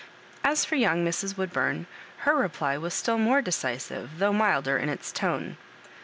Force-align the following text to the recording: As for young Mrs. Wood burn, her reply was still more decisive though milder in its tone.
As 0.43 0.65
for 0.65 0.73
young 0.77 1.05
Mrs. 1.05 1.37
Wood 1.37 1.53
burn, 1.53 1.85
her 2.25 2.33
reply 2.35 2.75
was 2.75 2.95
still 2.95 3.19
more 3.19 3.39
decisive 3.39 4.17
though 4.17 4.33
milder 4.33 4.79
in 4.79 4.89
its 4.89 5.11
tone. 5.11 5.57